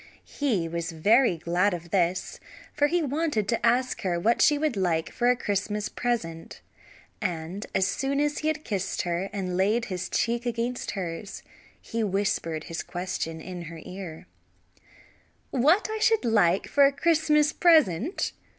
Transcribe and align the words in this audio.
He 0.25 0.67
was 0.67 0.91
very 0.93 1.37
glad 1.37 1.75
of 1.75 1.91
this 1.91 2.39
for 2.73 2.87
he 2.87 3.03
wanted 3.03 3.47
to 3.49 3.63
ask 3.63 4.01
her 4.01 4.19
what 4.19 4.41
she 4.41 4.57
would 4.57 4.75
like 4.75 5.11
for 5.11 5.29
a 5.29 5.35
Christmas 5.35 5.89
present; 5.89 6.59
and 7.21 7.67
as 7.75 7.85
soon 7.85 8.19
as 8.19 8.39
he 8.39 8.47
had 8.47 8.63
kissed 8.63 9.03
her, 9.03 9.29
and 9.31 9.55
laid 9.55 9.85
his 9.85 10.09
cheek 10.09 10.43
against 10.47 10.97
hers, 10.97 11.43
he 11.79 12.03
whispered 12.03 12.63
his 12.63 12.81
question 12.81 13.39
in 13.39 13.65
her 13.65 13.79
ear. 13.85 14.25
"What 15.51 15.87
should 15.99 16.25
I 16.25 16.29
like 16.29 16.67
for 16.67 16.83
a 16.87 16.91
Christmas 16.91 17.53
present?" 17.53 18.31